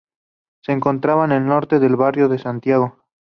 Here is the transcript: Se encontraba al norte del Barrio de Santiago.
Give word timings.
Se 0.63 0.71
encontraba 0.71 1.25
al 1.25 1.45
norte 1.45 1.77
del 1.77 1.95
Barrio 1.95 2.27
de 2.27 2.39
Santiago. 2.39 3.03